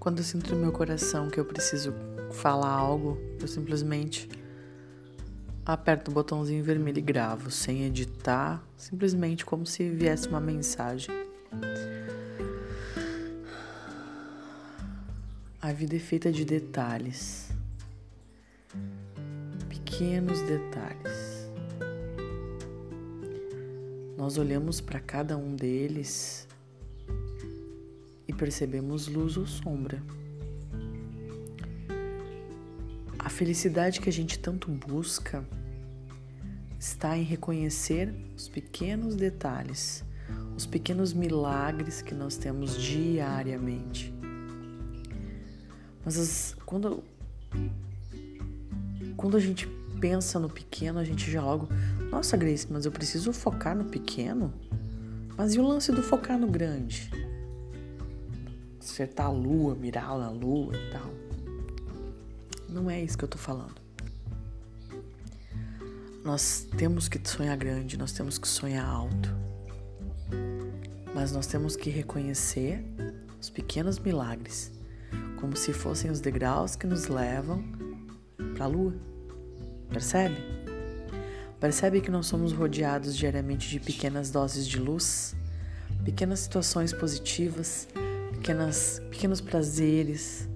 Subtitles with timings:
[0.00, 1.92] Quando eu sinto no meu coração que eu preciso
[2.32, 4.26] falar algo, eu simplesmente
[5.64, 11.14] aperto o botãozinho vermelho e gravo, sem editar, simplesmente como se viesse uma mensagem.
[15.60, 17.50] A vida é feita de detalhes,
[19.68, 21.50] pequenos detalhes.
[24.16, 26.48] Nós olhamos para cada um deles
[28.40, 30.02] percebemos luz ou sombra.
[33.18, 35.44] A felicidade que a gente tanto busca
[36.78, 40.02] está em reconhecer os pequenos detalhes,
[40.56, 44.10] os pequenos milagres que nós temos diariamente.
[46.02, 47.04] Mas as, quando,
[49.18, 49.68] quando a gente
[50.00, 51.68] pensa no pequeno, a gente já logo,
[52.10, 54.50] nossa Grace, mas eu preciso focar no pequeno?
[55.36, 57.19] Mas e o lance do focar no grande?
[58.90, 61.14] Acertar a lua, mirar na lua e tal.
[62.68, 63.76] Não é isso que eu tô falando.
[66.24, 69.32] Nós temos que sonhar grande, nós temos que sonhar alto.
[71.14, 72.84] Mas nós temos que reconhecer
[73.40, 74.72] os pequenos milagres,
[75.40, 77.62] como se fossem os degraus que nos levam
[78.56, 78.94] para a lua.
[79.88, 80.36] Percebe?
[81.60, 85.36] Percebe que nós somos rodeados diariamente de pequenas doses de luz,
[86.04, 87.86] pequenas situações positivas,
[88.40, 90.48] pequenas, pequenos prazeres,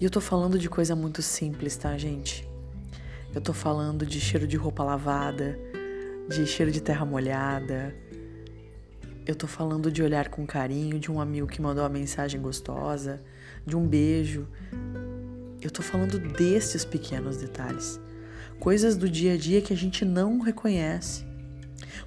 [0.00, 2.48] e eu tô falando de coisa muito simples, tá, gente?
[3.34, 5.58] Eu tô falando de cheiro de roupa lavada,
[6.28, 7.94] de cheiro de terra molhada.
[9.26, 13.22] Eu tô falando de olhar com carinho, de um amigo que mandou uma mensagem gostosa,
[13.64, 14.48] de um beijo.
[15.60, 18.00] Eu tô falando desses pequenos detalhes.
[18.58, 21.24] Coisas do dia a dia que a gente não reconhece.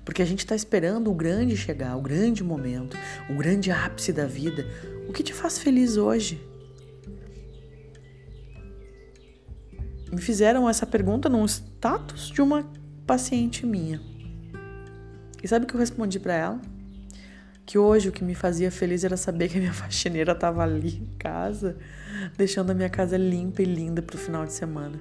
[0.04, 2.98] Porque a gente está esperando o grande chegar, o grande momento,
[3.30, 4.66] o grande ápice da vida.
[5.08, 6.40] O que te faz feliz hoje?
[10.16, 12.66] me fizeram essa pergunta num status de uma
[13.06, 14.02] paciente minha.
[15.44, 16.62] E sabe o que eu respondi para ela?
[17.66, 21.00] Que hoje o que me fazia feliz era saber que a minha faxineira estava ali
[21.00, 21.76] em casa,
[22.38, 24.98] deixando a minha casa limpa e linda para o final de semana.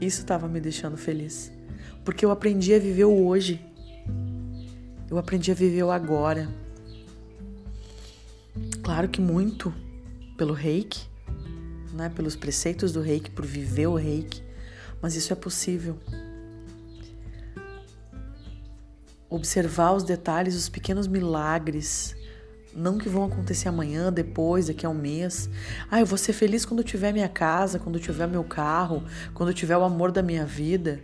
[0.00, 1.50] Isso estava me deixando feliz,
[2.04, 3.60] porque eu aprendi a viver o hoje.
[5.10, 6.48] Eu aprendi a viver o agora.
[8.86, 9.74] Claro que muito
[10.36, 11.08] pelo reiki,
[11.92, 14.44] né, pelos preceitos do reiki, por viver o reiki,
[15.02, 15.98] mas isso é possível.
[19.28, 22.14] Observar os detalhes, os pequenos milagres,
[22.72, 25.50] não que vão acontecer amanhã, depois, daqui a um mês.
[25.90, 29.02] Ah, eu vou ser feliz quando eu tiver minha casa, quando eu tiver meu carro,
[29.34, 31.00] quando eu tiver o amor da minha vida.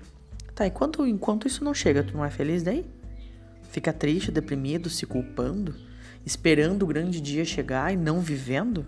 [0.55, 2.87] Tá, e quando, enquanto isso não chega, tu não é feliz daí?
[3.73, 5.75] Fica triste, deprimido, se culpando,
[6.27, 8.85] esperando o grande dia chegar e não vivendo?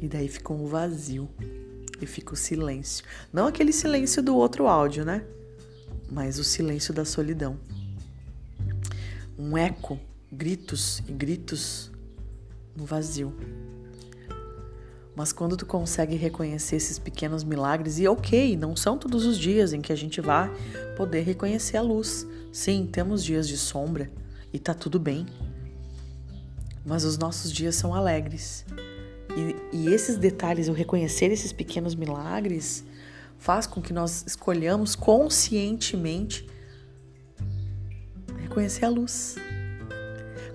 [0.00, 1.28] E daí fica um vazio
[2.00, 3.04] e fica o silêncio.
[3.30, 5.22] Não aquele silêncio do outro áudio, né?
[6.10, 7.60] Mas o silêncio da solidão.
[9.38, 10.00] Um eco,
[10.32, 11.92] gritos e gritos
[12.74, 13.36] no vazio.
[15.18, 19.72] Mas quando tu consegue reconhecer esses pequenos milagres, e ok, não são todos os dias
[19.72, 20.48] em que a gente vai
[20.96, 22.24] poder reconhecer a luz.
[22.52, 24.12] Sim, temos dias de sombra
[24.52, 25.26] e tá tudo bem.
[26.86, 28.64] Mas os nossos dias são alegres
[29.36, 32.84] e, e esses detalhes, o reconhecer esses pequenos milagres,
[33.38, 36.48] faz com que nós escolhamos conscientemente
[38.36, 39.34] reconhecer a luz.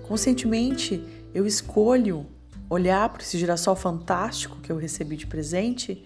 [0.08, 1.04] Conscientemente,
[1.34, 2.32] eu escolho
[2.74, 6.04] olhar para esse girassol fantástico que eu recebi de presente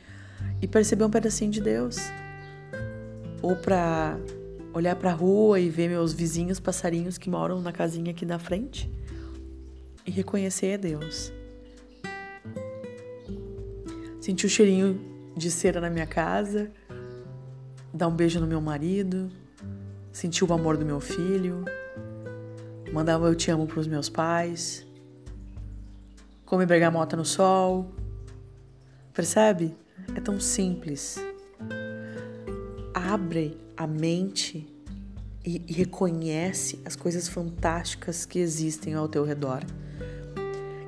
[0.60, 1.98] e perceber um pedacinho de Deus.
[3.42, 4.18] Ou para
[4.72, 8.38] olhar para a rua e ver meus vizinhos passarinhos que moram na casinha aqui na
[8.38, 8.90] frente
[10.06, 11.32] e reconhecer Deus.
[14.20, 15.00] Sentir o cheirinho
[15.36, 16.70] de cera na minha casa,
[17.94, 19.30] dar um beijo no meu marido,
[20.12, 21.64] sentir o amor do meu filho,
[22.92, 24.87] mandar um eu te amo para os meus pais,
[26.48, 27.92] comer bergamota no sol.
[29.12, 29.76] Percebe?
[30.16, 31.18] É tão simples.
[32.94, 34.66] Abre a mente
[35.44, 39.62] e, e reconhece as coisas fantásticas que existem ao teu redor.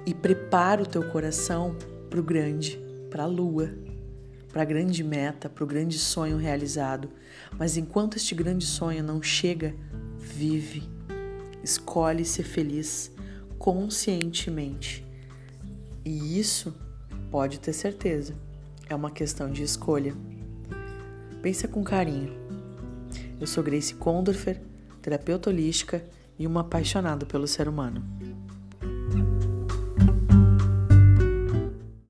[0.07, 1.77] E prepara o teu coração
[2.09, 2.81] para o grande
[3.11, 3.75] para a lua,
[4.53, 7.11] para a grande meta, para o grande sonho realizado.
[7.59, 9.75] Mas enquanto este grande sonho não chega,
[10.17, 10.89] vive,
[11.63, 13.13] escolhe ser feliz
[13.59, 15.10] conscientemente.
[16.05, 16.75] E isso,
[17.31, 18.35] pode ter certeza,
[18.89, 20.15] é uma questão de escolha.
[21.43, 22.33] Pensa com carinho.
[23.41, 24.61] Eu sou Grace Condorfer,
[25.01, 26.05] terapeuta holística
[26.39, 28.03] e uma apaixonada pelo ser humano.